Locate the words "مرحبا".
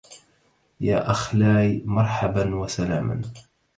1.85-2.55